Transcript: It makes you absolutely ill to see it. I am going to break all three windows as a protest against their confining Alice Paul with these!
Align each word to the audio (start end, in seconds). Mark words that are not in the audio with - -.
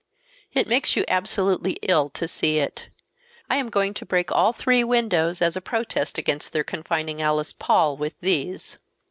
It 0.51 0.67
makes 0.67 0.95
you 0.95 1.05
absolutely 1.07 1.73
ill 1.83 2.09
to 2.09 2.27
see 2.27 2.57
it. 2.57 2.87
I 3.51 3.57
am 3.57 3.69
going 3.69 3.93
to 3.93 4.03
break 4.03 4.31
all 4.31 4.51
three 4.51 4.83
windows 4.83 5.43
as 5.43 5.55
a 5.55 5.61
protest 5.61 6.17
against 6.17 6.53
their 6.53 6.63
confining 6.63 7.21
Alice 7.21 7.53
Paul 7.53 7.97
with 7.97 8.19
these! 8.19 8.79